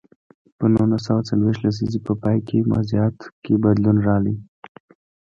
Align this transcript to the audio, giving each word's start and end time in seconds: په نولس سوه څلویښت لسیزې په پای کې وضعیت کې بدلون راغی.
په 0.57 0.65
نولس 0.73 1.01
سوه 1.07 1.21
څلویښت 1.29 1.61
لسیزې 1.65 1.99
په 2.07 2.13
پای 2.21 2.37
کې 2.47 2.57
وضعیت 2.73 3.17
کې 3.43 3.53
بدلون 3.63 3.97
راغی. 4.07 4.35